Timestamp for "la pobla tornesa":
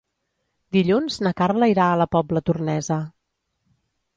2.03-2.99